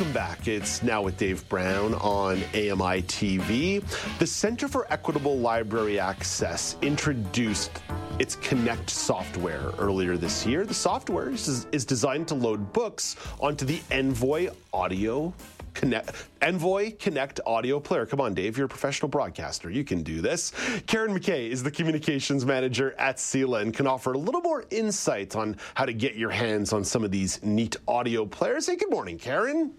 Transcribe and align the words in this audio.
Welcome 0.00 0.14
back. 0.14 0.48
It's 0.48 0.82
now 0.82 1.02
with 1.02 1.18
Dave 1.18 1.46
Brown 1.50 1.92
on 1.96 2.36
AMI 2.54 3.02
TV. 3.02 3.84
The 4.18 4.26
Center 4.26 4.66
for 4.66 4.90
Equitable 4.90 5.36
Library 5.36 6.00
Access 6.00 6.78
introduced 6.80 7.82
its 8.18 8.34
Connect 8.36 8.88
software 8.88 9.72
earlier 9.78 10.16
this 10.16 10.46
year. 10.46 10.64
The 10.64 10.72
software 10.72 11.28
is, 11.28 11.66
is 11.70 11.84
designed 11.84 12.28
to 12.28 12.34
load 12.34 12.72
books 12.72 13.16
onto 13.40 13.66
the 13.66 13.82
Envoy 13.90 14.48
audio 14.72 15.34
Connect, 15.74 16.14
Envoy 16.40 16.96
Connect 16.98 17.40
audio 17.44 17.78
player. 17.78 18.06
Come 18.06 18.22
on, 18.22 18.32
Dave, 18.32 18.56
you're 18.56 18.66
a 18.66 18.70
professional 18.70 19.10
broadcaster. 19.10 19.70
You 19.70 19.84
can 19.84 20.02
do 20.02 20.22
this. 20.22 20.54
Karen 20.86 21.14
McKay 21.14 21.50
is 21.50 21.62
the 21.62 21.70
communications 21.70 22.46
manager 22.46 22.94
at 22.98 23.18
CELA 23.18 23.60
and 23.60 23.74
can 23.74 23.86
offer 23.86 24.14
a 24.14 24.18
little 24.18 24.40
more 24.40 24.64
insight 24.70 25.36
on 25.36 25.58
how 25.74 25.84
to 25.84 25.92
get 25.92 26.16
your 26.16 26.30
hands 26.30 26.72
on 26.72 26.84
some 26.84 27.04
of 27.04 27.10
these 27.10 27.42
neat 27.42 27.76
audio 27.86 28.24
players. 28.24 28.66
Hey, 28.66 28.76
good 28.76 28.90
morning, 28.90 29.18
Karen. 29.18 29.74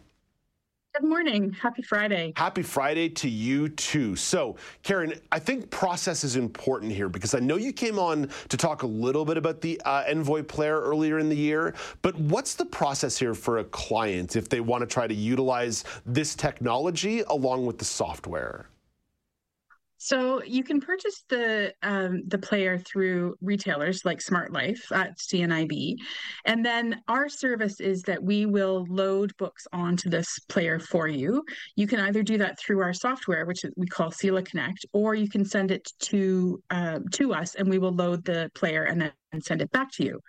Good 1.01 1.09
morning. 1.09 1.51
Happy 1.53 1.81
Friday. 1.81 2.31
Happy 2.35 2.61
Friday 2.61 3.09
to 3.09 3.27
you 3.27 3.69
too. 3.69 4.15
So, 4.15 4.57
Karen, 4.83 5.15
I 5.31 5.39
think 5.39 5.71
process 5.71 6.23
is 6.23 6.35
important 6.35 6.91
here 6.91 7.09
because 7.09 7.33
I 7.33 7.39
know 7.39 7.55
you 7.55 7.73
came 7.73 7.97
on 7.97 8.29
to 8.49 8.55
talk 8.55 8.83
a 8.83 8.87
little 8.87 9.25
bit 9.25 9.35
about 9.35 9.61
the 9.61 9.81
uh, 9.83 10.03
Envoy 10.07 10.43
player 10.43 10.79
earlier 10.79 11.17
in 11.17 11.27
the 11.27 11.35
year, 11.35 11.73
but 12.03 12.15
what's 12.19 12.53
the 12.53 12.65
process 12.65 13.17
here 13.17 13.33
for 13.33 13.57
a 13.57 13.63
client 13.63 14.35
if 14.35 14.47
they 14.47 14.59
want 14.59 14.81
to 14.81 14.85
try 14.85 15.07
to 15.07 15.15
utilize 15.15 15.85
this 16.05 16.35
technology 16.35 17.21
along 17.21 17.65
with 17.65 17.79
the 17.79 17.85
software? 17.85 18.67
So 20.03 20.41
you 20.41 20.63
can 20.63 20.81
purchase 20.81 21.23
the 21.29 21.75
um, 21.83 22.23
the 22.27 22.39
player 22.39 22.79
through 22.79 23.35
retailers 23.39 24.03
like 24.03 24.19
Smart 24.19 24.51
Life 24.51 24.91
at 24.91 25.19
CNIB, 25.19 25.93
and 26.43 26.65
then 26.65 27.03
our 27.07 27.29
service 27.29 27.79
is 27.79 28.01
that 28.03 28.23
we 28.23 28.47
will 28.47 28.87
load 28.89 29.31
books 29.37 29.67
onto 29.71 30.09
this 30.09 30.39
player 30.49 30.79
for 30.79 31.07
you. 31.07 31.43
You 31.75 31.85
can 31.85 31.99
either 31.99 32.23
do 32.23 32.39
that 32.39 32.57
through 32.59 32.81
our 32.81 32.93
software, 32.93 33.45
which 33.45 33.63
we 33.77 33.85
call 33.85 34.09
CELA 34.09 34.43
Connect, 34.43 34.83
or 34.91 35.13
you 35.13 35.29
can 35.29 35.45
send 35.45 35.69
it 35.69 35.87
to 36.09 36.63
uh, 36.71 36.97
to 37.11 37.35
us, 37.35 37.53
and 37.53 37.69
we 37.69 37.77
will 37.77 37.93
load 37.93 38.25
the 38.25 38.49
player 38.55 38.85
and 38.85 39.01
then 39.01 39.11
and 39.31 39.43
send 39.43 39.61
it 39.61 39.71
back 39.71 39.91
to 39.93 40.03
you. 40.03 40.19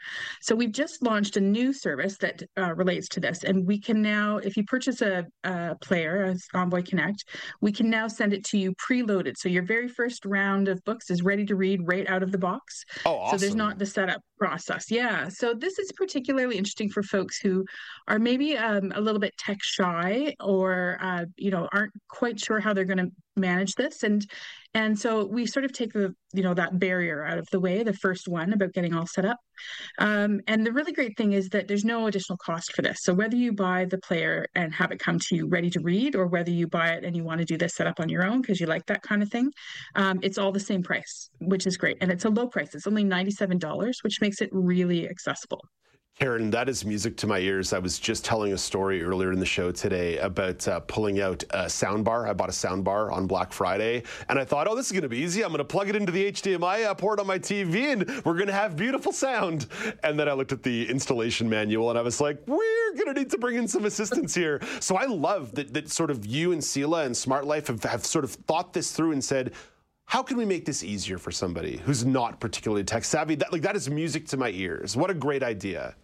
So 0.41 0.55
we've 0.55 0.73
just 0.73 1.03
launched 1.03 1.37
a 1.37 1.41
new 1.41 1.73
service 1.73 2.17
that 2.19 2.43
uh, 2.59 2.75
relates 2.75 3.09
to 3.09 3.21
this, 3.21 3.45
and 3.45 3.67
we 3.67 3.81
can 3.81 4.03
now, 4.03 4.39
if 4.39 4.57
you 4.57 4.65
purchase 4.65 5.03
a, 5.03 5.27
a 5.45 5.77
player, 5.81 6.25
a 6.25 6.59
Envoy 6.59 6.83
Connect, 6.83 7.25
we 7.61 7.73
can 7.73 7.91
now 7.91 8.09
send 8.09 8.33
it 8.33 8.45
to 8.47 8.59
you 8.59 8.75
preloaded. 8.75 9.37
So 9.37 9.49
your 9.49 9.65
very 9.65 9.89
first 9.89 10.25
round 10.25 10.69
of 10.69 10.83
books 10.85 11.11
is 11.11 11.23
ready 11.23 11.45
to 11.47 11.57
read 11.57 11.81
right 11.85 12.09
out 12.09 12.23
of 12.23 12.33
the 12.33 12.39
box. 12.39 12.85
Oh, 13.05 13.17
awesome. 13.17 13.39
So 13.39 13.45
there's 13.45 13.55
not 13.55 13.79
the 13.79 13.87
setup 13.87 14.21
process. 14.43 14.91
Yeah. 14.91 15.29
So 15.29 15.55
this 15.55 15.79
is 15.79 15.93
particularly 15.93 16.59
interesting 16.59 16.91
for 16.91 17.05
folks 17.05 17.39
who 17.39 17.65
are 18.09 18.19
maybe 18.19 18.59
um, 18.59 18.91
a 18.93 19.01
little 19.01 19.21
bit 19.21 19.37
tech 19.39 19.59
shy 19.63 20.35
or 20.41 20.99
uh, 21.01 21.27
you 21.37 21.53
know 21.53 21.69
aren't 21.73 21.93
quite 22.09 22.41
sure 22.41 22.59
how 22.59 22.73
they're 22.73 22.85
going 22.85 22.99
to 22.99 23.13
manage 23.37 23.77
this 23.77 24.03
and 24.03 24.29
and 24.75 24.99
so 24.99 25.25
we 25.25 25.47
sort 25.47 25.65
of 25.65 25.73
take 25.73 25.93
the 25.93 26.13
you 26.35 26.43
know 26.43 26.55
that 26.55 26.79
barrier 26.79 27.25
out 27.25 27.39
of 27.39 27.49
the 27.51 27.61
way 27.61 27.85
the 27.85 27.95
first 27.95 28.27
one 28.29 28.53
about 28.53 28.73
getting 28.73 28.93
all 28.95 29.07
set 29.07 29.25
up 29.25 29.39
um, 29.99 30.41
and 30.47 30.67
the 30.67 30.73
really 30.73 30.93
great 30.93 31.17
thing 31.17 31.33
is 31.33 31.49
that 31.51 31.69
there's 31.69 31.85
no 31.85 32.07
additional 32.07 32.39
cost 32.39 32.73
for 32.73 32.83
this. 32.83 32.99
So 33.03 33.15
whether 33.15 33.37
you 33.37 33.53
buy 33.53 33.85
the 33.85 33.99
player 33.99 34.47
and 34.55 34.75
have 34.75 34.93
it 34.93 34.99
come 34.99 35.19
to 35.19 35.37
you 35.37 35.47
ready 35.47 35.71
to 35.71 35.81
read 35.81 36.17
or 36.17 36.27
whether 36.27 36.51
you 36.51 36.67
buy 36.67 36.91
it 36.91 37.05
and 37.05 37.17
you 37.17 37.25
want 37.25 37.41
to 37.41 37.45
do 37.45 37.57
this 37.57 37.75
setup 37.75 38.01
on 38.01 38.09
your 38.09 38.25
own 38.25 38.41
because 38.41 38.61
you 38.61 38.67
like 38.67 38.87
that 38.87 39.03
kind 39.03 39.23
of 39.23 39.31
thing 39.31 39.51
um, 39.95 40.19
it's 40.23 40.39
all 40.39 40.53
the 40.53 40.61
same 40.61 40.83
price 40.83 41.31
which 41.41 41.67
is 41.67 41.77
great. 41.77 41.99
And 42.01 42.11
it's 42.11 42.25
a 42.25 42.31
low 42.31 42.47
price. 42.47 42.75
It's 42.75 42.87
only 42.87 43.05
$97 43.05 43.95
which 44.03 44.21
makes 44.21 44.41
it 44.41 44.51
really 44.53 45.09
accessible 45.09 45.61
Karen, 46.21 46.51
that 46.51 46.69
is 46.69 46.85
music 46.85 47.17
to 47.17 47.27
my 47.27 47.39
ears. 47.39 47.73
I 47.73 47.79
was 47.79 47.99
just 47.99 48.25
telling 48.25 48.53
a 48.53 48.59
story 48.59 49.03
earlier 49.03 49.33
in 49.33 49.41
the 49.41 49.47
show 49.47 49.73
today 49.73 50.19
about 50.19 50.69
uh, 50.69 50.79
pulling 50.81 51.21
out 51.21 51.43
a 51.51 51.65
soundbar. 51.65 52.29
I 52.29 52.33
bought 52.33 52.51
a 52.51 52.53
soundbar 52.53 53.11
on 53.11 53.27
Black 53.27 53.53
Friday, 53.53 54.05
and 54.29 54.39
I 54.39 54.45
thought, 54.45 54.69
oh, 54.69 54.77
this 54.77 54.87
is 54.87 54.93
going 54.93 55.03
to 55.03 55.09
be 55.09 55.17
easy. 55.17 55.43
I'm 55.43 55.49
going 55.49 55.59
to 55.59 55.65
plug 55.65 55.89
it 55.89 55.97
into 55.97 56.13
the 56.13 56.31
HDMI 56.31 56.97
port 56.97 57.19
on 57.19 57.27
my 57.27 57.39
TV, 57.39 57.93
and 57.93 58.25
we're 58.25 58.35
going 58.35 58.47
to 58.47 58.53
have 58.53 58.77
beautiful 58.77 59.11
sound. 59.11 59.67
And 60.05 60.17
then 60.17 60.29
I 60.29 60.35
looked 60.35 60.53
at 60.53 60.63
the 60.63 60.89
installation 60.89 61.49
manual, 61.49 61.89
and 61.91 61.99
I 61.99 62.03
was 62.03 62.21
like, 62.21 62.41
we're 62.47 62.95
going 62.95 63.13
to 63.13 63.19
need 63.19 63.31
to 63.31 63.39
bring 63.39 63.57
in 63.57 63.67
some 63.67 63.85
assistance 63.87 64.35
here. 64.35 64.61
So 64.81 64.97
I 64.97 65.07
love 65.07 65.55
that, 65.57 65.73
that 65.75 65.91
sort 65.91 66.11
of 66.11 66.25
you 66.27 66.53
and 66.53 66.61
CELA 66.61 67.07
and 67.07 67.17
Smart 67.17 67.47
Life 67.47 67.69
have, 67.69 67.83
have 67.85 68.05
sort 68.05 68.25
of 68.25 68.33
thought 68.33 68.75
this 68.75 68.93
through 68.93 69.13
and 69.13 69.25
said, 69.25 69.55
how 70.07 70.23
can 70.23 70.37
we 70.37 70.45
make 70.45 70.65
this 70.67 70.85
easier 70.85 71.19
for 71.19 71.31
somebody 71.31 71.79
who's 71.79 72.05
not 72.05 72.39
particularly 72.39 72.85
tech 72.85 73.05
savvy? 73.05 73.35
That, 73.37 73.53
like 73.53 73.63
that 73.63 73.77
is 73.77 73.89
music 73.89 74.27
to 74.29 74.37
my 74.37 74.51
ears. 74.51 74.97
What 74.97 75.11
a 75.11 75.15
great 75.15 75.43
idea. 75.43 75.95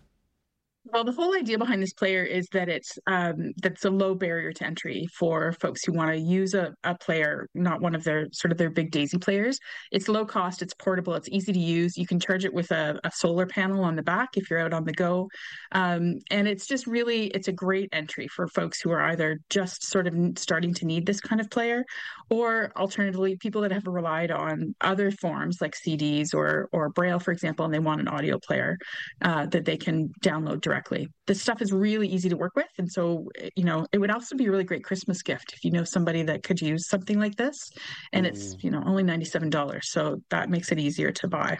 Well, 0.90 1.04
the 1.04 1.12
whole 1.12 1.36
idea 1.36 1.58
behind 1.58 1.82
this 1.82 1.92
player 1.92 2.24
is 2.24 2.46
that 2.52 2.68
it's 2.70 2.98
um, 3.06 3.52
that's 3.62 3.84
a 3.84 3.90
low 3.90 4.14
barrier 4.14 4.52
to 4.54 4.64
entry 4.64 5.06
for 5.18 5.52
folks 5.52 5.84
who 5.84 5.92
want 5.92 6.10
to 6.12 6.18
use 6.18 6.54
a, 6.54 6.74
a 6.84 6.94
player, 6.94 7.46
not 7.54 7.82
one 7.82 7.94
of 7.94 8.04
their 8.04 8.28
sort 8.32 8.52
of 8.52 8.58
their 8.58 8.70
big 8.70 8.90
daisy 8.90 9.18
players. 9.18 9.58
It's 9.92 10.08
low 10.08 10.24
cost, 10.24 10.62
it's 10.62 10.72
portable, 10.74 11.14
it's 11.14 11.28
easy 11.28 11.52
to 11.52 11.58
use. 11.58 11.98
You 11.98 12.06
can 12.06 12.18
charge 12.18 12.46
it 12.46 12.54
with 12.54 12.70
a, 12.70 12.98
a 13.04 13.10
solar 13.10 13.44
panel 13.44 13.84
on 13.84 13.96
the 13.96 14.02
back 14.02 14.30
if 14.36 14.48
you're 14.48 14.60
out 14.60 14.72
on 14.72 14.84
the 14.84 14.92
go, 14.92 15.28
um, 15.72 16.20
and 16.30 16.48
it's 16.48 16.66
just 16.66 16.86
really 16.86 17.26
it's 17.28 17.48
a 17.48 17.52
great 17.52 17.90
entry 17.92 18.26
for 18.28 18.48
folks 18.48 18.80
who 18.80 18.90
are 18.90 19.02
either 19.10 19.40
just 19.50 19.84
sort 19.84 20.06
of 20.06 20.14
starting 20.36 20.72
to 20.74 20.86
need 20.86 21.04
this 21.04 21.20
kind 21.20 21.40
of 21.40 21.50
player, 21.50 21.84
or 22.30 22.72
alternatively 22.76 23.36
people 23.36 23.60
that 23.60 23.72
have 23.72 23.86
relied 23.86 24.30
on 24.30 24.74
other 24.80 25.10
forms 25.10 25.58
like 25.60 25.74
CDs 25.76 26.34
or 26.34 26.70
or 26.72 26.88
Braille, 26.88 27.18
for 27.18 27.32
example, 27.32 27.66
and 27.66 27.74
they 27.74 27.78
want 27.78 28.00
an 28.00 28.08
audio 28.08 28.38
player 28.38 28.78
uh, 29.20 29.44
that 29.46 29.66
they 29.66 29.76
can 29.76 30.08
download 30.22 30.62
directly 30.62 30.77
This 31.26 31.40
stuff 31.40 31.60
is 31.62 31.72
really 31.72 32.08
easy 32.08 32.28
to 32.28 32.36
work 32.36 32.56
with. 32.56 32.68
And 32.78 32.90
so, 32.90 33.28
you 33.56 33.64
know, 33.64 33.86
it 33.92 33.98
would 33.98 34.10
also 34.10 34.36
be 34.36 34.46
a 34.46 34.50
really 34.50 34.64
great 34.64 34.84
Christmas 34.84 35.22
gift 35.22 35.52
if 35.52 35.64
you 35.64 35.70
know 35.70 35.84
somebody 35.84 36.22
that 36.24 36.42
could 36.42 36.60
use 36.60 36.88
something 36.88 37.18
like 37.18 37.36
this. 37.36 37.70
And 38.12 38.26
mm. 38.26 38.30
it's, 38.30 38.56
you 38.60 38.70
know, 38.70 38.82
only 38.86 39.02
$97. 39.02 39.84
So 39.84 40.22
that 40.30 40.50
makes 40.50 40.72
it 40.72 40.78
easier 40.78 41.10
to 41.12 41.28
buy. 41.28 41.58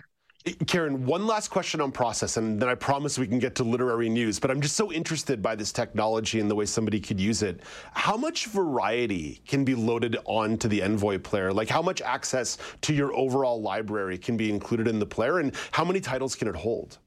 Karen, 0.67 1.05
one 1.05 1.27
last 1.27 1.49
question 1.49 1.81
on 1.81 1.91
process, 1.91 2.37
and 2.37 2.61
then 2.61 2.69
I 2.69 2.75
promise 2.75 3.19
we 3.19 3.27
can 3.27 3.39
get 3.39 3.55
to 3.57 3.65
literary 3.65 4.09
news. 4.09 4.39
But 4.39 4.51
I'm 4.51 4.61
just 4.61 4.77
so 4.77 4.93
interested 4.93 5.43
by 5.43 5.55
this 5.57 5.73
technology 5.73 6.41
and 6.41 6.51
the 6.51 6.55
way 6.55 6.65
somebody 6.65 7.01
could 7.01 7.21
use 7.21 7.43
it. 7.43 7.61
How 7.93 8.17
much 8.17 8.47
variety 8.47 9.43
can 9.47 9.65
be 9.65 9.75
loaded 9.75 10.17
onto 10.25 10.69
the 10.69 10.83
Envoy 10.83 11.19
player? 11.19 11.53
Like, 11.53 11.69
how 11.69 11.83
much 11.83 12.01
access 12.01 12.57
to 12.83 12.95
your 12.95 13.15
overall 13.15 13.61
library 13.61 14.17
can 14.17 14.37
be 14.37 14.49
included 14.49 14.89
in 14.89 14.99
the 14.99 15.07
player, 15.07 15.41
and 15.41 15.55
how 15.73 15.85
many 15.85 16.01
titles 16.01 16.35
can 16.35 16.49
it 16.49 16.57
hold? 16.57 16.99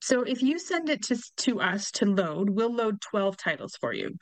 So 0.00 0.22
if 0.22 0.42
you 0.42 0.58
send 0.58 0.88
it 0.88 1.02
to, 1.04 1.16
to 1.38 1.60
us 1.60 1.90
to 1.92 2.06
load, 2.06 2.50
we'll 2.50 2.74
load 2.74 3.00
12 3.00 3.36
titles 3.36 3.76
for 3.80 3.92
you. 3.92 4.16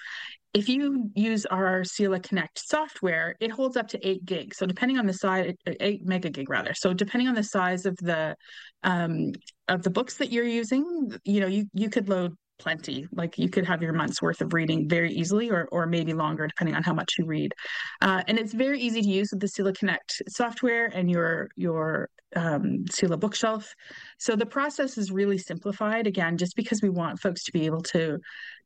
If 0.54 0.68
you 0.68 1.10
use 1.14 1.46
our 1.46 1.82
CELA 1.82 2.22
Connect 2.22 2.58
software, 2.58 3.36
it 3.38 3.50
holds 3.50 3.76
up 3.76 3.88
to 3.88 4.08
eight 4.08 4.24
gigs. 4.24 4.56
So 4.56 4.66
depending 4.66 4.98
on 4.98 5.06
the 5.06 5.12
size, 5.12 5.54
eight 5.66 6.04
mega 6.06 6.30
gig 6.30 6.48
rather. 6.48 6.74
So 6.74 6.92
depending 6.94 7.28
on 7.28 7.34
the 7.34 7.42
size 7.42 7.86
of 7.86 7.96
the 7.98 8.34
um, 8.82 9.32
of 9.68 9.82
the 9.82 9.90
books 9.90 10.16
that 10.16 10.32
you're 10.32 10.44
using, 10.44 11.12
you 11.24 11.40
know, 11.40 11.46
you 11.46 11.66
you 11.74 11.90
could 11.90 12.08
load 12.08 12.34
plenty. 12.58 13.06
Like 13.12 13.38
you 13.38 13.48
could 13.48 13.66
have 13.66 13.82
your 13.82 13.92
month's 13.92 14.20
worth 14.20 14.40
of 14.40 14.52
reading 14.52 14.88
very 14.88 15.12
easily, 15.12 15.50
or 15.50 15.68
or 15.72 15.86
maybe 15.86 16.12
longer, 16.12 16.46
depending 16.46 16.74
on 16.74 16.82
how 16.82 16.94
much 16.94 17.14
you 17.18 17.26
read. 17.26 17.52
Uh, 18.00 18.22
and 18.28 18.38
it's 18.38 18.52
very 18.52 18.80
easy 18.80 19.02
to 19.02 19.08
use 19.08 19.30
with 19.32 19.40
the 19.40 19.48
CELA 19.48 19.76
Connect 19.76 20.22
software 20.28 20.86
and 20.86 21.10
your 21.10 21.48
your 21.56 22.08
um, 22.36 22.84
CELA 22.90 23.18
bookshelf. 23.18 23.72
So 24.18 24.36
the 24.36 24.46
process 24.46 24.98
is 24.98 25.10
really 25.10 25.38
simplified. 25.38 26.06
Again, 26.06 26.36
just 26.36 26.56
because 26.56 26.82
we 26.82 26.90
want 26.90 27.20
folks 27.20 27.44
to 27.44 27.52
be 27.52 27.66
able 27.66 27.82
to 27.82 28.18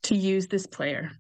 to 0.05 0.17
use 0.17 0.47
this 0.47 0.67
player. 0.67 1.11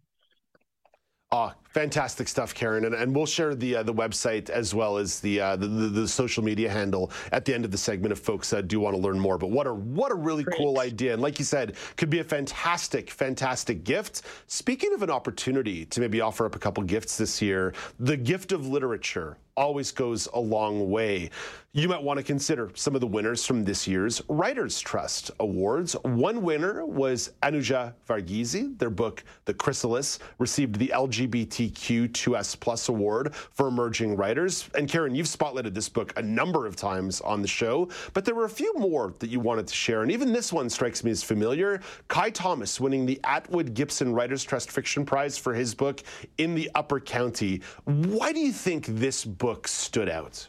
Oh, 1.30 1.52
fantastic 1.72 2.28
stuff, 2.28 2.54
Karen, 2.54 2.84
and, 2.84 2.94
and 2.94 3.14
we'll 3.14 3.26
share 3.26 3.54
the 3.54 3.76
uh, 3.76 3.82
the 3.82 3.94
website 3.94 4.50
as 4.50 4.74
well 4.74 4.98
as 4.98 5.20
the, 5.20 5.40
uh, 5.40 5.56
the, 5.56 5.66
the, 5.66 5.88
the 5.88 6.08
social 6.08 6.44
media 6.44 6.70
handle 6.70 7.10
at 7.32 7.44
the 7.44 7.54
end 7.54 7.64
of 7.64 7.70
the 7.70 7.78
segment 7.78 8.12
if 8.12 8.18
folks 8.18 8.52
uh, 8.52 8.60
do 8.60 8.80
want 8.80 8.94
to 8.94 9.00
learn 9.00 9.18
more. 9.18 9.38
But 9.38 9.50
what 9.50 9.66
a 9.66 9.74
what 9.74 10.12
a 10.12 10.14
really 10.14 10.44
Great. 10.44 10.56
cool 10.56 10.80
idea, 10.80 11.12
and 11.12 11.22
like 11.22 11.38
you 11.38 11.44
said, 11.44 11.76
could 11.96 12.10
be 12.10 12.20
a 12.20 12.24
fantastic 12.24 13.10
fantastic 13.10 13.84
gift. 13.84 14.22
Speaking 14.46 14.92
of 14.94 15.02
an 15.02 15.10
opportunity 15.10 15.86
to 15.86 16.00
maybe 16.00 16.20
offer 16.20 16.46
up 16.46 16.54
a 16.54 16.58
couple 16.58 16.82
gifts 16.84 17.16
this 17.16 17.40
year, 17.40 17.74
the 17.98 18.16
gift 18.16 18.52
of 18.52 18.66
literature 18.66 19.36
always 19.56 19.90
goes 19.92 20.28
a 20.32 20.40
long 20.40 20.90
way. 20.90 21.30
You 21.72 21.88
might 21.88 22.02
want 22.02 22.18
to 22.18 22.22
consider 22.22 22.70
some 22.74 22.94
of 22.94 23.00
the 23.00 23.06
winners 23.06 23.44
from 23.44 23.64
this 23.64 23.86
year's 23.86 24.22
Writers 24.28 24.80
Trust 24.80 25.30
Awards. 25.40 25.94
One 26.04 26.42
winner 26.42 26.84
was 26.84 27.32
Anuja 27.42 27.94
Varghese. 28.08 28.78
Their 28.78 28.90
book, 28.90 29.24
The 29.44 29.54
Chrysalis, 29.54 30.18
received 30.38 30.76
the 30.76 30.92
LGBT 30.94 31.61
LGBTQ2S 31.70 32.58
Plus 32.58 32.88
Award 32.88 33.34
for 33.34 33.68
Emerging 33.68 34.16
Writers. 34.16 34.68
And 34.74 34.88
Karen, 34.88 35.14
you've 35.14 35.26
spotlighted 35.26 35.74
this 35.74 35.88
book 35.88 36.12
a 36.16 36.22
number 36.22 36.66
of 36.66 36.76
times 36.76 37.20
on 37.20 37.42
the 37.42 37.48
show, 37.48 37.88
but 38.12 38.24
there 38.24 38.34
were 38.34 38.44
a 38.44 38.50
few 38.50 38.72
more 38.74 39.14
that 39.18 39.30
you 39.30 39.40
wanted 39.40 39.66
to 39.68 39.74
share. 39.74 40.02
And 40.02 40.10
even 40.10 40.32
this 40.32 40.52
one 40.52 40.68
strikes 40.70 41.04
me 41.04 41.10
as 41.10 41.22
familiar. 41.22 41.80
Kai 42.08 42.30
Thomas 42.30 42.80
winning 42.80 43.06
the 43.06 43.20
Atwood 43.24 43.74
Gibson 43.74 44.12
Writers 44.12 44.44
Trust 44.44 44.70
Fiction 44.70 45.04
Prize 45.04 45.38
for 45.38 45.54
his 45.54 45.74
book 45.74 46.02
In 46.38 46.54
the 46.54 46.70
Upper 46.74 47.00
Country. 47.00 47.62
Why 47.84 48.32
do 48.32 48.40
you 48.40 48.52
think 48.52 48.86
this 48.86 49.24
book 49.24 49.68
stood 49.68 50.08
out? 50.08 50.48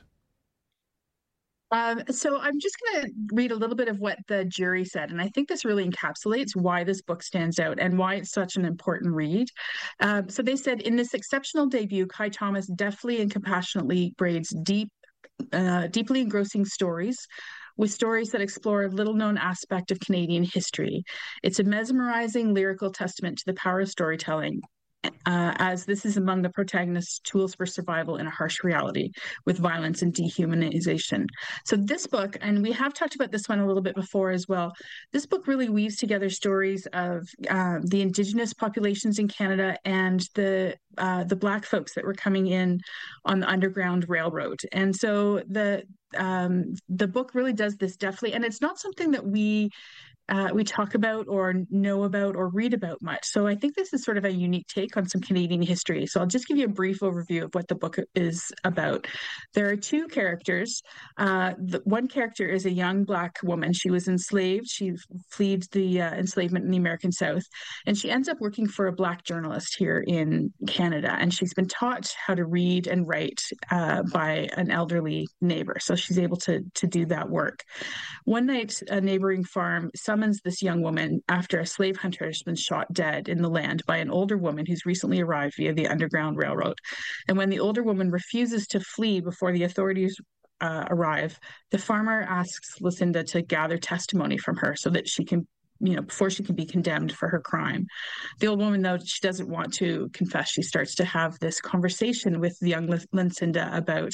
Um, 1.73 2.03
so 2.11 2.39
I'm 2.39 2.59
just 2.59 2.75
going 2.79 3.03
to 3.03 3.11
read 3.33 3.51
a 3.51 3.55
little 3.55 3.75
bit 3.75 3.87
of 3.87 3.99
what 3.99 4.19
the 4.27 4.45
jury 4.45 4.85
said, 4.85 5.09
and 5.09 5.19
I 5.19 5.27
think 5.29 5.49
this 5.49 5.65
really 5.65 5.89
encapsulates 5.89 6.55
why 6.55 6.83
this 6.83 7.01
book 7.01 7.23
stands 7.23 7.57
out 7.59 7.79
and 7.79 7.97
why 7.97 8.15
it's 8.15 8.31
such 8.31 8.57
an 8.57 8.63
important 8.63 9.13
read. 9.15 9.47
Um, 9.99 10.29
so 10.29 10.43
they 10.43 10.55
said 10.55 10.81
in 10.81 10.95
this 10.95 11.15
exceptional 11.15 11.65
debut, 11.65 12.05
Kai 12.05 12.29
Thomas 12.29 12.67
deftly 12.67 13.21
and 13.21 13.31
compassionately 13.31 14.13
braids 14.17 14.55
deep, 14.63 14.89
uh, 15.51 15.87
deeply 15.87 16.21
engrossing 16.21 16.63
stories 16.63 17.17
with 17.75 17.91
stories 17.91 18.29
that 18.29 18.41
explore 18.41 18.83
a 18.83 18.89
little 18.89 19.15
known 19.15 19.35
aspect 19.35 19.89
of 19.89 19.99
Canadian 19.99 20.43
history. 20.43 21.03
It's 21.41 21.57
a 21.57 21.63
mesmerizing 21.63 22.53
lyrical 22.53 22.91
testament 22.91 23.39
to 23.39 23.45
the 23.47 23.55
power 23.55 23.79
of 23.79 23.89
storytelling 23.89 24.61
uh, 25.03 25.53
as 25.57 25.85
this 25.85 26.05
is 26.05 26.17
among 26.17 26.41
the 26.41 26.49
protagonist's 26.49 27.19
tools 27.19 27.55
for 27.55 27.65
survival 27.65 28.17
in 28.17 28.27
a 28.27 28.29
harsh 28.29 28.63
reality 28.63 29.11
with 29.45 29.57
violence 29.57 30.01
and 30.01 30.13
dehumanization. 30.13 31.25
So, 31.65 31.75
this 31.75 32.07
book, 32.07 32.37
and 32.41 32.61
we 32.61 32.71
have 32.71 32.93
talked 32.93 33.15
about 33.15 33.31
this 33.31 33.47
one 33.47 33.59
a 33.59 33.67
little 33.67 33.81
bit 33.81 33.95
before 33.95 34.31
as 34.31 34.47
well, 34.47 34.73
this 35.11 35.25
book 35.25 35.47
really 35.47 35.69
weaves 35.69 35.97
together 35.97 36.29
stories 36.29 36.85
of 36.93 37.27
um, 37.49 37.81
the 37.85 38.01
Indigenous 38.01 38.53
populations 38.53 39.19
in 39.19 39.27
Canada 39.27 39.77
and 39.85 40.21
the 40.35 40.75
uh, 40.97 41.23
the 41.23 41.35
Black 41.35 41.65
folks 41.65 41.95
that 41.95 42.05
were 42.05 42.13
coming 42.13 42.47
in 42.47 42.79
on 43.25 43.39
the 43.39 43.49
Underground 43.49 44.07
Railroad. 44.07 44.59
And 44.71 44.95
so, 44.95 45.41
the 45.47 45.83
um, 46.15 46.75
the 46.89 47.07
book 47.07 47.33
really 47.33 47.53
does 47.53 47.75
this 47.77 47.95
deftly, 47.95 48.33
and 48.33 48.45
it's 48.45 48.61
not 48.61 48.79
something 48.79 49.11
that 49.11 49.25
we 49.25 49.69
uh, 50.29 50.49
we 50.53 50.63
talk 50.63 50.95
about 50.95 51.27
or 51.27 51.53
know 51.69 52.03
about 52.03 52.35
or 52.35 52.47
read 52.47 52.73
about 52.73 53.01
much. 53.01 53.25
So 53.25 53.45
I 53.45 53.55
think 53.55 53.75
this 53.75 53.93
is 53.93 54.03
sort 54.03 54.17
of 54.17 54.25
a 54.25 54.31
unique 54.31 54.67
take 54.67 54.95
on 54.95 55.07
some 55.07 55.21
Canadian 55.21 55.61
history. 55.61 56.07
So 56.07 56.21
I'll 56.21 56.27
just 56.27 56.47
give 56.47 56.57
you 56.57 56.65
a 56.65 56.69
brief 56.69 57.01
overview 57.01 57.43
of 57.43 57.53
what 57.53 57.67
the 57.67 57.75
book 57.75 57.97
is 58.15 58.51
about. 58.63 59.05
There 59.53 59.69
are 59.69 59.75
two 59.75 60.07
characters. 60.07 60.81
Uh, 61.17 61.53
the, 61.57 61.81
one 61.83 62.07
character 62.07 62.47
is 62.47 62.65
a 62.65 62.71
young 62.71 63.03
Black 63.03 63.39
woman. 63.43 63.73
She 63.73 63.89
was 63.89 64.07
enslaved. 64.07 64.67
She 64.69 64.93
fled 65.29 65.65
the 65.71 66.01
uh, 66.01 66.13
enslavement 66.13 66.65
in 66.65 66.71
the 66.71 66.77
American 66.77 67.11
South, 67.11 67.43
and 67.85 67.97
she 67.97 68.09
ends 68.09 68.29
up 68.29 68.39
working 68.39 68.67
for 68.67 68.87
a 68.87 68.93
Black 68.93 69.23
journalist 69.25 69.75
here 69.77 70.03
in 70.07 70.53
Canada. 70.67 71.15
And 71.19 71.33
she's 71.33 71.53
been 71.53 71.67
taught 71.67 72.13
how 72.25 72.35
to 72.35 72.45
read 72.45 72.87
and 72.87 73.07
write 73.07 73.41
uh, 73.71 74.03
by 74.03 74.47
an 74.55 74.71
elderly 74.71 75.27
neighbor, 75.41 75.77
so 75.79 75.95
she's 75.95 76.19
able 76.19 76.37
to 76.37 76.61
to 76.75 76.87
do 76.87 77.05
that 77.07 77.29
work. 77.29 77.63
One 78.25 78.45
night, 78.45 78.81
a 78.89 79.01
neighboring 79.01 79.43
farm 79.43 79.91
summons 80.13 80.41
this 80.41 80.61
young 80.61 80.83
woman 80.83 81.23
after 81.27 81.59
a 81.59 81.65
slave 81.65 81.97
hunter 81.97 82.27
has 82.27 82.43
been 82.43 82.55
shot 82.55 82.85
dead 82.93 83.27
in 83.27 83.41
the 83.41 83.49
land 83.49 83.81
by 83.87 83.97
an 83.97 84.11
older 84.11 84.37
woman 84.37 84.63
who's 84.63 84.85
recently 84.85 85.19
arrived 85.19 85.55
via 85.57 85.73
the 85.73 85.87
Underground 85.87 86.37
Railroad. 86.37 86.77
And 87.27 87.35
when 87.35 87.49
the 87.49 87.59
older 87.59 87.81
woman 87.81 88.11
refuses 88.11 88.67
to 88.67 88.79
flee 88.79 89.21
before 89.21 89.51
the 89.51 89.63
authorities 89.63 90.15
uh, 90.61 90.85
arrive, 90.91 91.39
the 91.71 91.79
farmer 91.79 92.21
asks 92.21 92.79
Lucinda 92.79 93.23
to 93.23 93.41
gather 93.41 93.79
testimony 93.79 94.37
from 94.37 94.55
her 94.57 94.75
so 94.77 94.91
that 94.91 95.07
she 95.07 95.25
can 95.25 95.47
you 95.79 95.95
know 95.95 96.03
before 96.03 96.29
she 96.29 96.43
can 96.43 96.55
be 96.55 96.65
condemned 96.65 97.11
for 97.11 97.27
her 97.27 97.41
crime. 97.41 97.87
The 98.39 98.47
old 98.47 98.59
woman 98.59 98.83
though 98.83 98.99
she 99.03 99.19
doesn't 99.21 99.49
want 99.49 99.73
to 99.75 100.09
confess. 100.13 100.51
She 100.51 100.61
starts 100.61 100.93
to 100.95 101.05
have 101.05 101.39
this 101.39 101.59
conversation 101.59 102.39
with 102.39 102.55
the 102.61 102.69
young 102.69 102.87
lucinda 103.11 103.69
about 103.75 104.13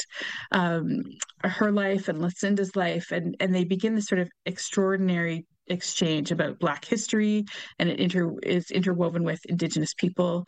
um, 0.52 1.04
her 1.44 1.72
life 1.74 2.08
and 2.08 2.22
lucinda's 2.22 2.76
life. 2.78 3.12
And 3.12 3.36
and 3.42 3.54
they 3.54 3.66
begin 3.66 3.96
this 3.96 4.08
sort 4.08 4.22
of 4.22 4.30
extraordinary 4.46 5.46
exchange 5.70 6.32
about 6.32 6.60
Black 6.60 6.86
history, 6.86 7.46
and 7.78 7.90
it 7.90 8.00
inter 8.00 8.34
is 8.44 8.72
interwoven 8.72 9.24
with 9.24 9.46
Indigenous 9.46 9.94
people. 9.94 10.46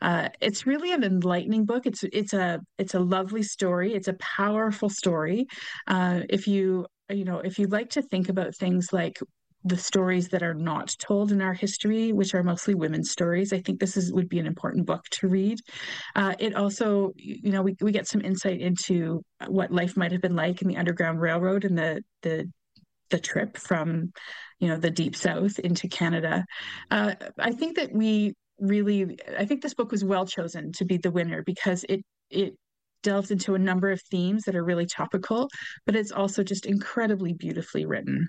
Uh, 0.00 0.28
it's 0.40 0.66
really 0.66 0.92
an 0.92 1.04
enlightening 1.04 1.64
book. 1.64 1.86
It's 1.86 2.04
it's 2.04 2.32
a 2.32 2.60
it's 2.78 2.94
a 2.94 3.00
lovely 3.00 3.42
story. 3.42 3.94
It's 3.94 4.08
a 4.08 4.14
powerful 4.14 4.88
story. 4.88 5.46
Uh, 5.86 6.20
if 6.28 6.46
you 6.46 6.86
you 7.10 7.24
know 7.24 7.38
if 7.38 7.58
you 7.58 7.66
like 7.66 7.90
to 7.90 8.02
think 8.02 8.28
about 8.28 8.56
things 8.56 8.92
like 8.92 9.18
the 9.64 9.76
stories 9.78 10.28
that 10.28 10.42
are 10.42 10.54
not 10.54 10.94
told 10.98 11.32
in 11.32 11.40
our 11.40 11.54
history, 11.54 12.12
which 12.12 12.34
are 12.34 12.42
mostly 12.42 12.74
women's 12.74 13.10
stories. 13.10 13.52
I 13.52 13.60
think 13.60 13.80
this 13.80 13.96
is 13.96 14.12
would 14.12 14.28
be 14.28 14.38
an 14.38 14.46
important 14.46 14.86
book 14.86 15.04
to 15.12 15.28
read. 15.28 15.58
Uh, 16.14 16.34
it 16.38 16.54
also, 16.54 17.12
you 17.16 17.50
know, 17.50 17.62
we, 17.62 17.74
we 17.80 17.90
get 17.90 18.06
some 18.06 18.20
insight 18.20 18.60
into 18.60 19.24
what 19.46 19.72
life 19.72 19.96
might 19.96 20.12
have 20.12 20.20
been 20.20 20.36
like 20.36 20.60
in 20.60 20.68
the 20.68 20.76
Underground 20.76 21.20
Railroad 21.20 21.64
and 21.64 21.78
the 21.78 22.02
the 22.22 22.50
the 23.10 23.18
trip 23.18 23.56
from 23.56 24.12
you 24.60 24.68
know 24.68 24.76
the 24.76 24.90
deep 24.90 25.16
south 25.16 25.58
into 25.58 25.88
canada 25.88 26.44
uh, 26.90 27.14
i 27.38 27.52
think 27.52 27.76
that 27.76 27.92
we 27.92 28.34
really 28.60 29.18
i 29.38 29.44
think 29.44 29.62
this 29.62 29.74
book 29.74 29.90
was 29.90 30.04
well 30.04 30.26
chosen 30.26 30.72
to 30.72 30.84
be 30.84 30.96
the 30.96 31.10
winner 31.10 31.42
because 31.42 31.84
it 31.88 32.02
it 32.30 32.54
delves 33.02 33.30
into 33.30 33.54
a 33.54 33.58
number 33.58 33.90
of 33.90 34.00
themes 34.10 34.44
that 34.44 34.56
are 34.56 34.64
really 34.64 34.86
topical 34.86 35.48
but 35.86 35.94
it's 35.94 36.12
also 36.12 36.42
just 36.42 36.64
incredibly 36.64 37.32
beautifully 37.34 37.84
written 37.84 38.28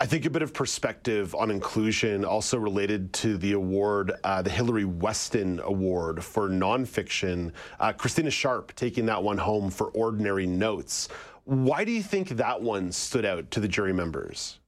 I 0.00 0.06
think 0.06 0.26
a 0.26 0.30
bit 0.30 0.42
of 0.42 0.54
perspective 0.54 1.34
on 1.34 1.50
inclusion, 1.50 2.24
also 2.24 2.56
related 2.56 3.12
to 3.14 3.36
the 3.36 3.54
award, 3.54 4.12
uh, 4.22 4.42
the 4.42 4.50
Hilary 4.50 4.84
Weston 4.84 5.58
Award 5.58 6.22
for 6.22 6.48
nonfiction. 6.48 7.50
Uh, 7.80 7.92
Christina 7.92 8.30
Sharpe 8.30 8.72
taking 8.76 9.06
that 9.06 9.24
one 9.24 9.38
home 9.38 9.70
for 9.70 9.88
Ordinary 9.88 10.46
Notes. 10.46 11.08
Why 11.48 11.82
do 11.82 11.92
you 11.92 12.02
think 12.02 12.28
that 12.28 12.60
one 12.60 12.92
stood 12.92 13.24
out 13.24 13.50
to 13.52 13.60
the 13.60 13.68
jury 13.68 13.94
members? 13.94 14.60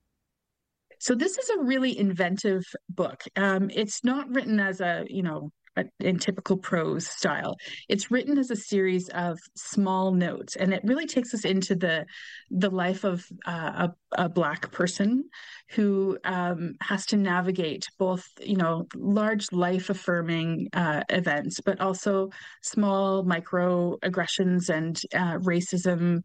So 0.99 1.15
this 1.15 1.37
is 1.37 1.51
a 1.51 1.61
really 1.61 1.99
inventive 1.99 2.63
book. 2.89 3.23
Um, 3.37 3.71
it's 3.75 4.03
not 4.03 4.31
written 4.31 4.59
as 4.59 4.81
a, 4.81 5.05
you 5.07 5.23
know, 5.23 5.51
a, 5.77 5.85
in 6.01 6.19
typical 6.19 6.57
prose 6.57 7.07
style. 7.07 7.59
It's 7.91 8.11
written 8.11 8.39
as 8.39 8.51
a 8.51 8.57
series 8.57 9.11
of 9.11 9.39
small 9.57 10.13
notes, 10.13 10.57
and 10.57 10.73
it 10.73 10.81
really 10.83 11.07
takes 11.07 11.35
us 11.35 11.45
into 11.45 11.75
the 11.75 12.07
the 12.51 12.71
life 12.71 13.05
of 13.05 13.27
uh, 13.47 13.89
a, 14.17 14.25
a 14.25 14.29
black 14.31 14.73
person 14.73 15.25
who 15.73 16.17
um, 16.25 16.77
has 16.81 17.05
to 17.07 17.19
navigate 17.19 17.85
both, 17.99 18.27
you 18.41 18.57
know, 18.57 18.87
large 18.97 19.53
life 19.53 19.91
affirming 19.91 20.69
uh, 20.73 21.03
events, 21.11 21.61
but 21.61 21.79
also 21.79 22.31
small 22.63 23.23
microaggressions 23.23 24.71
and 24.71 24.99
uh, 25.15 25.37
racism 25.41 26.23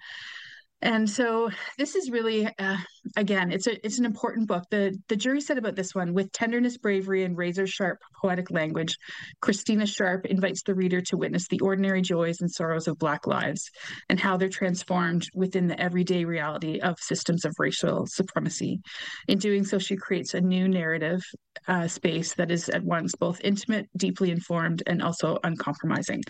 and 0.82 1.10
so 1.10 1.50
this 1.77 1.96
is 1.96 2.12
really 2.12 2.48
uh, 2.60 2.77
again 3.16 3.52
it's 3.52 3.68
a 3.68 3.86
it's 3.86 4.00
an 4.00 4.06
important 4.06 4.48
book. 4.48 4.64
The 4.70 4.98
the 5.08 5.16
jury 5.16 5.42
said 5.42 5.58
about 5.58 5.76
this 5.76 5.94
one 5.94 6.14
with 6.14 6.32
tenderness 6.32 6.78
bravery 6.78 7.24
and 7.24 7.38
razor 7.38 7.68
sharp 7.68 8.00
poetic 8.22 8.52
language 8.52 8.98
christina 9.42 9.86
Sharpe 9.86 10.26
invites 10.26 10.64
the 10.64 10.76
reader 10.76 11.02
to 11.02 11.18
witness 11.18 11.48
the 11.48 11.60
ordinary 11.60 12.02
joys 12.02 12.42
and 12.42 12.52
sorrows 12.52 12.88
of 12.88 12.98
black 12.98 13.28
lives 13.28 13.70
and 14.10 14.20
how 14.20 14.38
they're 14.38 14.50
transformed 14.50 15.28
within 15.34 15.68
the 15.68 15.80
everyday 15.80 16.26
reality 16.26 16.80
of 16.80 16.98
systems 17.00 17.46
of 17.46 17.54
racial 17.60 18.06
supremacy. 18.08 18.80
In 19.28 19.38
doing 19.38 19.64
so 19.64 19.80
she 19.80 19.96
creates 19.96 20.34
a 20.34 20.42
new 20.42 20.68
narrative 20.68 21.22
uh, 21.68 21.88
space 21.88 22.34
that 22.36 22.52
is 22.52 22.70
at 22.70 22.84
once 22.84 23.16
both 23.16 23.40
intimate 23.44 23.88
deeply 23.98 24.32
informed 24.32 24.84
and 24.88 25.02
also 25.02 25.38
uncompromising. 25.44 26.22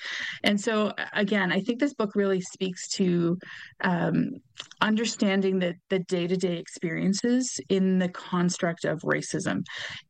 And 0.44 0.60
so 0.60 0.94
again 1.14 1.52
i 1.52 1.60
think 1.60 1.80
this 1.80 1.94
book 1.94 2.16
really 2.16 2.42
speaks 2.42 2.88
to 2.90 3.38
um, 3.82 4.32
understanding 4.82 5.60
the 5.60 5.76
the 5.90 6.00
day-to-day 6.00 6.58
experiences 6.66 7.60
in 7.70 8.00
the 8.00 8.10
construct 8.10 8.86
of 8.86 9.00
racism. 9.02 9.64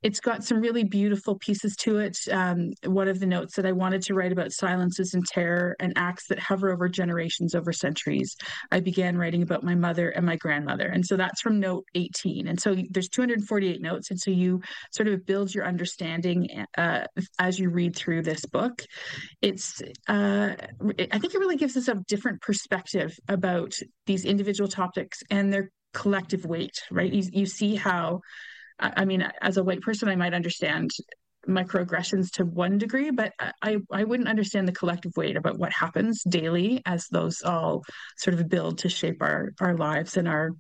It's 0.03 0.21
got 0.21 0.45
some 0.45 0.61
really 0.61 0.85
beautiful 0.85 1.35
pieces 1.35 1.75
to 1.81 1.97
it. 1.97 2.17
Um, 2.31 2.71
one 2.85 3.09
of 3.09 3.19
the 3.19 3.25
notes 3.25 3.55
that 3.55 3.65
i 3.65 3.73
wanted 3.73 4.01
to 4.03 4.13
write 4.13 4.31
about 4.31 4.53
silences 4.53 5.13
and 5.13 5.25
terror 5.25 5.75
and 5.81 5.91
acts 5.97 6.27
that 6.29 6.39
hover 6.39 6.71
over 6.71 6.87
generations 6.87 7.55
over 7.55 7.73
centuries. 7.73 8.35
I 8.71 8.79
began 8.79 9.17
writing 9.17 9.41
about 9.41 9.63
my 9.63 9.75
mother 9.75 10.09
and 10.11 10.25
my 10.25 10.37
grandmother. 10.37 10.87
And 10.87 11.05
so 11.05 11.17
that's 11.17 11.41
from 11.41 11.59
note 11.59 11.83
18 11.95 12.47
and 12.47 12.59
so 12.59 12.75
there's 12.89 13.09
248 13.09 13.81
notes. 13.81 14.11
And 14.11 14.19
so 14.19 14.31
you 14.31 14.61
sort 14.91 15.09
of 15.09 15.25
build 15.25 15.53
your 15.53 15.65
understanding 15.65 16.65
uh, 16.77 17.05
as 17.39 17.59
you 17.59 17.69
read 17.69 17.95
through 17.95 18.21
this 18.21 18.45
book. 18.45 18.81
It's 19.41 19.81
uh, 20.07 20.55
i 21.11 21.19
think 21.19 21.33
it 21.33 21.39
really 21.39 21.57
gives 21.57 21.75
us 21.77 21.87
a 21.87 21.95
different 22.07 22.41
perspective 22.41 23.17
about 23.27 23.73
these 24.05 24.25
individual 24.25 24.69
topics 24.69 25.21
and 25.29 25.51
their 25.51 25.71
collective 25.95 26.45
weight, 26.45 26.83
right? 26.91 27.11
You, 27.11 27.23
you 27.31 27.45
see 27.47 27.75
how, 27.75 28.21
I 28.79 29.05
mean, 29.05 29.27
as 29.41 29.57
a 29.57 29.63
white 29.63 29.81
person, 29.81 30.09
I 30.09 30.15
might 30.15 30.33
understand 30.33 30.91
microaggressions 31.47 32.31
to 32.31 32.45
one 32.45 32.77
degree, 32.77 33.11
but 33.11 33.31
I, 33.61 33.77
I 33.91 34.03
wouldn't 34.03 34.29
understand 34.29 34.67
the 34.67 34.73
collective 34.73 35.13
weight 35.15 35.37
about 35.37 35.57
what 35.57 35.71
happens 35.71 36.23
daily 36.27 36.81
as 36.85 37.07
those 37.07 37.41
all 37.43 37.83
sort 38.17 38.33
of 38.33 38.49
build 38.49 38.79
to 38.79 38.89
shape 38.89 39.21
our, 39.21 39.53
our 39.59 39.75
lives 39.75 40.17
and 40.17 40.27
our 40.27 40.51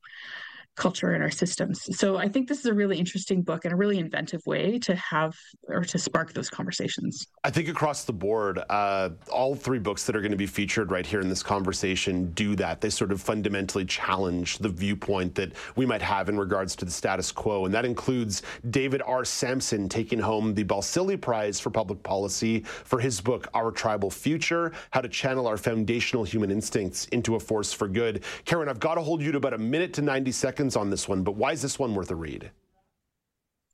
culture 0.75 1.11
and 1.11 1.23
our 1.23 1.31
systems. 1.31 1.97
So 1.97 2.17
I 2.17 2.27
think 2.27 2.47
this 2.47 2.59
is 2.59 2.65
a 2.65 2.73
really 2.73 2.97
interesting 2.97 3.41
book 3.41 3.65
and 3.65 3.73
a 3.73 3.77
really 3.77 3.97
inventive 3.97 4.45
way 4.45 4.77
to 4.79 4.95
have 4.95 5.35
or 5.67 5.83
to 5.85 5.97
spark 5.97 6.33
those 6.33 6.49
conversations. 6.49 7.27
I 7.43 7.49
think 7.49 7.69
across 7.69 8.03
the 8.03 8.13
board, 8.13 8.59
uh, 8.69 9.09
all 9.31 9.55
three 9.55 9.79
books 9.79 10.05
that 10.05 10.15
are 10.15 10.21
going 10.21 10.31
to 10.31 10.37
be 10.37 10.45
featured 10.45 10.91
right 10.91 11.05
here 11.05 11.21
in 11.21 11.29
this 11.29 11.41
conversation 11.41 12.31
do 12.31 12.55
that. 12.57 12.81
They 12.81 12.89
sort 12.89 13.11
of 13.11 13.21
fundamentally 13.21 13.85
challenge 13.85 14.57
the 14.57 14.69
viewpoint 14.69 15.35
that 15.35 15.53
we 15.75 15.85
might 15.85 16.01
have 16.01 16.27
in 16.27 16.37
regards 16.37 16.75
to 16.77 16.85
the 16.85 16.91
status 16.91 17.31
quo. 17.31 17.65
And 17.65 17.73
that 17.73 17.85
includes 17.85 18.41
David 18.69 19.01
R. 19.05 19.23
Samson 19.23 19.87
taking 19.87 20.19
home 20.19 20.53
the 20.53 20.63
Balsillie 20.63 21.19
Prize 21.19 21.59
for 21.59 21.69
Public 21.69 22.03
Policy 22.03 22.61
for 22.61 22.99
his 22.99 23.21
book, 23.21 23.47
Our 23.53 23.71
Tribal 23.71 24.09
Future 24.09 24.73
How 24.91 25.01
to 25.01 25.07
Channel 25.07 25.47
Our 25.47 25.57
Foundational 25.57 26.23
Human 26.23 26.51
Instincts 26.51 27.05
into 27.07 27.35
a 27.35 27.39
Force 27.39 27.71
for 27.71 27.87
Good. 27.87 28.23
Karen, 28.43 28.67
I've 28.67 28.79
got 28.79 28.95
to 28.95 29.01
hold 29.01 29.21
you 29.21 29.31
to 29.31 29.37
about 29.37 29.53
a 29.53 29.57
minute 29.57 29.93
to 29.93 30.01
90 30.01 30.31
seconds 30.31 30.64
on 30.73 30.89
this 30.89 31.07
one, 31.07 31.23
but 31.23 31.35
why 31.35 31.51
is 31.51 31.61
this 31.61 31.77
one 31.77 31.93
worth 31.93 32.09
a 32.09 32.15
read? 32.15 32.51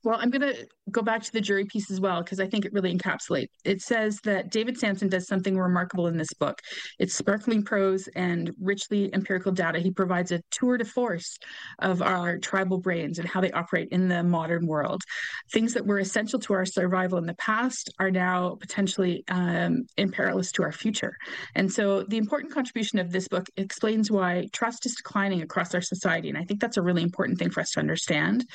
Well, 0.04 0.18
I'm 0.20 0.32
going 0.32 0.42
to 0.42 0.68
go 0.90 1.02
back 1.02 1.22
to 1.22 1.32
the 1.32 1.42
jury 1.42 1.66
piece 1.66 1.92
as 1.92 2.02
well 2.02 2.24
because 2.24 2.40
I 2.40 2.48
think 2.48 2.66
it 2.66 2.74
really 2.74 2.96
encapsulates. 2.96 3.50
It 3.64 3.82
says 3.82 4.20
that 4.24 4.50
David 4.50 4.78
Samson 4.78 5.10
does 5.10 5.28
something 5.28 5.58
remarkable 5.58 6.08
in 6.08 6.18
this 6.18 6.34
book. 6.34 6.60
It's 6.98 7.14
sparkling 7.14 7.64
prose 7.64 8.10
and 8.16 8.52
richly 8.60 9.14
empirical 9.14 9.52
data. 9.52 9.80
He 9.80 9.92
provides 9.92 10.32
a 10.32 10.42
tour 10.50 10.78
de 10.78 10.86
force 10.86 11.38
of 11.80 12.02
our 12.02 12.40
tribal 12.40 12.80
brains 12.80 13.20
and 13.20 13.28
how 13.28 13.42
they 13.42 13.52
operate 13.52 13.90
in 13.92 14.08
the 14.08 14.24
modern 14.24 14.66
world. 14.66 15.04
Things 15.52 15.74
that 15.76 15.86
were 15.86 16.00
essential 16.00 16.40
to 16.40 16.54
our 16.54 16.66
survival 16.66 17.20
in 17.20 17.26
the 17.26 17.36
past 17.36 17.94
are 18.00 18.12
now 18.12 18.58
potentially 18.60 19.24
um, 19.30 19.84
imperilous 19.98 20.52
to 20.54 20.64
our 20.64 20.72
future. 20.72 21.16
And 21.56 21.72
so, 21.72 22.04
the 22.04 22.18
important 22.18 22.54
contribution 22.54 22.98
of 23.00 23.12
this 23.12 23.28
book 23.28 23.48
explains 23.56 24.10
why 24.10 24.48
trust 24.52 24.86
is 24.86 24.96
declining 24.96 25.42
across 25.42 25.76
our 25.76 25.82
society, 25.82 26.30
and 26.30 26.38
I 26.38 26.44
think 26.44 26.60
that's 26.60 26.78
a 26.78 26.82
really 26.82 27.04
important 27.04 27.38
thing 27.38 27.52
for 27.52 27.62
us 27.62 27.72
to 27.72 27.80
understand, 27.80 28.46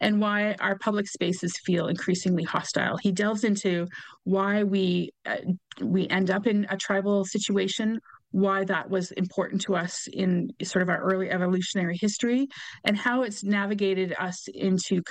and 0.00 0.20
why 0.20 0.54
our 0.60 0.76
public 0.78 0.95
public 0.96 1.08
spaces 1.08 1.52
feel 1.58 1.88
increasingly 1.88 2.42
hostile. 2.42 2.96
He 2.96 3.12
delves 3.12 3.44
into 3.44 3.86
why 4.24 4.62
we 4.62 5.10
uh, 5.26 5.36
we 5.82 6.08
end 6.08 6.30
up 6.30 6.46
in 6.46 6.66
a 6.70 6.76
tribal 6.78 7.26
situation, 7.26 8.00
why 8.30 8.64
that 8.64 8.90
was 8.90 9.12
important 9.12 9.62
to 9.62 9.74
us 9.74 10.08
in 10.12 10.50
sort 10.62 10.82
of 10.82 10.88
our 10.88 11.00
early 11.00 11.30
evolutionary 11.30 11.96
history 11.96 12.46
and 12.84 12.96
how 12.96 13.22
it's 13.22 13.44
navigated 13.44 14.14
us 14.18 14.46
into 14.48 15.02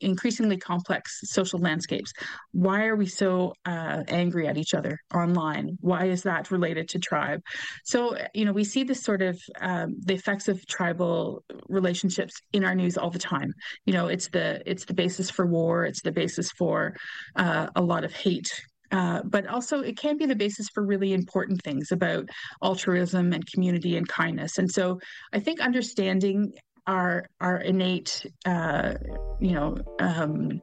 increasingly 0.00 0.56
complex 0.56 1.20
social 1.24 1.58
landscapes. 1.60 2.12
Why 2.52 2.86
are 2.86 2.96
we 2.96 3.06
so 3.06 3.54
uh, 3.64 4.02
angry 4.08 4.46
at 4.46 4.58
each 4.58 4.74
other 4.74 4.98
online? 5.14 5.78
Why 5.80 6.06
is 6.06 6.22
that 6.24 6.50
related 6.50 6.88
to 6.90 6.98
tribe? 6.98 7.40
So, 7.84 8.16
you 8.34 8.44
know, 8.44 8.52
we 8.52 8.64
see 8.64 8.84
this 8.84 9.02
sort 9.02 9.22
of 9.22 9.40
um, 9.60 9.94
the 10.04 10.14
effects 10.14 10.48
of 10.48 10.64
tribal 10.66 11.44
relationships 11.68 12.34
in 12.52 12.64
our 12.64 12.74
news 12.74 12.96
all 12.98 13.10
the 13.10 13.18
time. 13.18 13.52
You 13.86 13.92
know, 13.92 14.08
it's 14.08 14.28
the 14.28 14.62
it's 14.66 14.84
the 14.84 14.94
basis 14.94 15.30
for 15.30 15.46
war. 15.46 15.84
It's 15.84 16.02
the 16.02 16.12
basis 16.12 16.50
for 16.52 16.94
uh, 17.36 17.68
a 17.74 17.82
lot 17.82 18.04
of 18.04 18.12
hate 18.12 18.50
uh, 18.90 19.22
but 19.24 19.46
also 19.46 19.80
it 19.80 19.96
can 19.96 20.16
be 20.16 20.26
the 20.26 20.36
basis 20.36 20.68
for 20.68 20.84
really 20.84 21.12
important 21.12 21.62
things 21.62 21.92
about 21.92 22.28
altruism 22.62 23.32
and 23.32 23.46
community 23.46 23.96
and 23.96 24.08
kindness. 24.08 24.58
And 24.58 24.70
so 24.70 25.00
I 25.32 25.40
think 25.40 25.60
understanding 25.60 26.52
our 26.88 27.28
our 27.40 27.58
innate, 27.58 28.26
uh, 28.46 28.94
you 29.40 29.52
know, 29.52 29.76
um, 30.00 30.60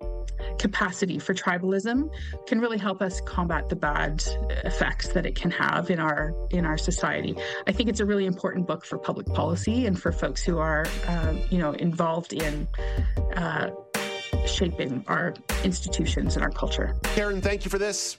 capacity 0.58 1.20
for 1.20 1.34
tribalism 1.34 2.10
can 2.48 2.60
really 2.60 2.80
help 2.80 3.02
us 3.02 3.22
combat 3.22 3.70
the 3.70 3.76
bad 3.76 4.24
effects 4.64 5.10
that 5.10 5.26
it 5.26 5.36
can 5.36 5.52
have 5.52 5.90
in 5.92 6.00
our 6.00 6.34
in 6.50 6.66
our 6.66 6.78
society. 6.78 7.36
I 7.68 7.72
think 7.72 7.90
it's 7.90 8.00
a 8.00 8.06
really 8.06 8.26
important 8.26 8.66
book 8.68 8.84
for 8.86 8.98
public 8.98 9.28
policy 9.28 9.86
and 9.86 10.00
for 10.02 10.12
folks 10.12 10.44
who 10.44 10.58
are, 10.58 10.86
uh, 11.08 11.36
you 11.52 11.60
know, 11.60 11.74
involved 11.74 12.34
in 12.34 12.68
uh, 13.36 13.70
shaping 14.46 15.04
our 15.08 15.34
institutions 15.64 16.36
and 16.36 16.44
our 16.44 16.52
culture. 16.52 16.96
Karen, 17.04 17.42
thank 17.42 17.66
you 17.66 17.72
for 17.72 17.78
this. 17.78 18.18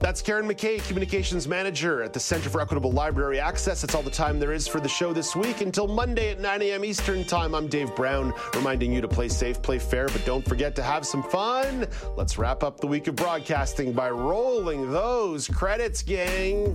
That's 0.00 0.22
Karen 0.22 0.48
McKay, 0.48 0.82
Communications 0.88 1.46
Manager 1.46 2.02
at 2.02 2.14
the 2.14 2.20
Center 2.20 2.48
for 2.48 2.62
Equitable 2.62 2.90
Library 2.90 3.38
Access. 3.38 3.82
That's 3.82 3.94
all 3.94 4.02
the 4.02 4.10
time 4.10 4.40
there 4.40 4.54
is 4.54 4.66
for 4.66 4.80
the 4.80 4.88
show 4.88 5.12
this 5.12 5.36
week. 5.36 5.60
Until 5.60 5.86
Monday 5.86 6.30
at 6.30 6.40
9 6.40 6.62
a.m. 6.62 6.86
Eastern 6.86 7.22
Time, 7.22 7.54
I'm 7.54 7.68
Dave 7.68 7.94
Brown, 7.94 8.32
reminding 8.54 8.94
you 8.94 9.02
to 9.02 9.08
play 9.08 9.28
safe, 9.28 9.60
play 9.60 9.78
fair, 9.78 10.08
but 10.08 10.24
don't 10.24 10.44
forget 10.48 10.74
to 10.76 10.82
have 10.82 11.04
some 11.04 11.22
fun. 11.24 11.86
Let's 12.16 12.38
wrap 12.38 12.62
up 12.62 12.80
the 12.80 12.86
week 12.86 13.08
of 13.08 13.16
broadcasting 13.16 13.92
by 13.92 14.08
rolling 14.08 14.90
those 14.90 15.46
credits, 15.46 16.02
gang. 16.02 16.74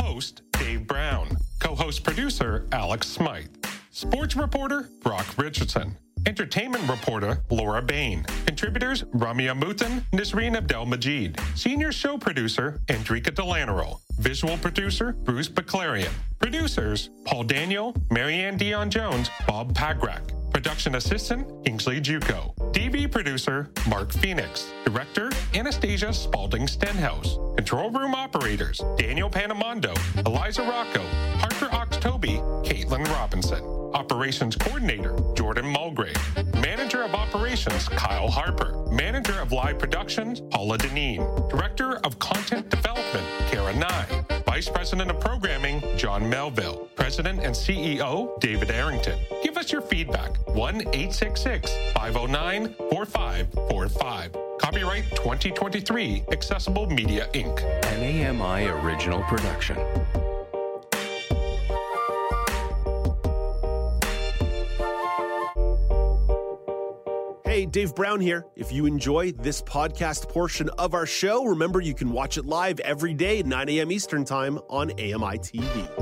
Host 0.00 0.42
Dave 0.58 0.88
Brown, 0.88 1.36
co 1.60 1.76
host 1.76 2.02
producer 2.02 2.66
Alex 2.72 3.06
Smythe. 3.06 3.61
Sports 3.94 4.36
reporter 4.36 4.88
Brock 5.02 5.26
Richardson. 5.36 5.98
Entertainment 6.24 6.88
reporter 6.88 7.42
Laura 7.50 7.82
Bain. 7.82 8.24
Contributors 8.46 9.02
Ramia 9.12 9.52
Muthan, 9.60 10.00
Nisreen 10.12 10.56
Abdel 10.56 10.86
Majid. 10.86 11.38
Senior 11.54 11.92
show 11.92 12.16
producer 12.16 12.80
Andrika 12.86 13.30
Delanero. 13.30 14.00
Visual 14.18 14.56
producer 14.56 15.12
Bruce 15.12 15.50
Baclarian. 15.50 16.10
Producers 16.38 17.10
Paul 17.26 17.44
Daniel, 17.44 17.94
Marianne 18.10 18.56
Dion 18.56 18.88
Jones, 18.90 19.28
Bob 19.46 19.74
Pagrak. 19.74 20.32
Production 20.50 20.94
assistant 20.94 21.46
Kingsley 21.66 22.00
Juco. 22.00 22.54
TV 22.72 23.10
producer 23.10 23.70
Mark 23.86 24.10
Phoenix. 24.12 24.72
Director 24.84 25.30
Anastasia 25.54 26.12
Spalding 26.12 26.66
Stenhouse. 26.66 27.36
Control 27.56 27.90
room 27.90 28.14
operators 28.14 28.80
Daniel 28.96 29.28
Panamondo, 29.28 29.94
Eliza 30.26 30.62
Rocco, 30.62 31.02
Harper 31.38 31.66
Oxtoby, 31.66 32.40
Caitlin 32.64 33.06
Robinson. 33.10 33.62
Operations 33.94 34.56
Coordinator, 34.56 35.18
Jordan 35.34 35.66
Mulgrave. 35.66 36.16
Manager 36.54 37.02
of 37.02 37.14
Operations, 37.14 37.88
Kyle 37.90 38.30
Harper. 38.30 38.86
Manager 38.90 39.38
of 39.40 39.52
Live 39.52 39.78
Productions, 39.78 40.40
Paula 40.40 40.78
Deneen. 40.78 41.50
Director 41.50 41.98
of 41.98 42.18
Content 42.18 42.70
Development, 42.70 43.26
Kara 43.50 43.74
Nye. 43.76 44.24
Vice 44.46 44.70
President 44.70 45.10
of 45.10 45.20
Programming, 45.20 45.82
John 45.96 46.28
Melville. 46.28 46.88
President 46.96 47.40
and 47.40 47.54
CEO, 47.54 48.38
David 48.40 48.70
Arrington. 48.70 49.18
Give 49.62 49.66
us 49.66 49.72
your 49.72 49.82
feedback. 49.82 50.38
1 50.48 50.80
866 50.88 51.72
509 51.94 52.74
4545. 52.90 54.36
Copyright 54.58 55.08
2023, 55.10 56.24
Accessible 56.32 56.86
Media 56.86 57.28
Inc. 57.32 57.62
An 57.86 58.40
AMI 58.40 58.66
original 58.66 59.22
production. 59.22 59.76
Hey, 67.44 67.64
Dave 67.66 67.94
Brown 67.94 68.18
here. 68.18 68.44
If 68.56 68.72
you 68.72 68.86
enjoy 68.86 69.30
this 69.30 69.62
podcast 69.62 70.28
portion 70.28 70.70
of 70.70 70.92
our 70.92 71.06
show, 71.06 71.44
remember 71.44 71.80
you 71.80 71.94
can 71.94 72.10
watch 72.10 72.36
it 72.36 72.46
live 72.46 72.80
every 72.80 73.14
day 73.14 73.38
at 73.38 73.46
9 73.46 73.68
a.m. 73.68 73.92
Eastern 73.92 74.24
Time 74.24 74.58
on 74.68 74.90
AMI 74.90 75.38
TV. 75.38 76.01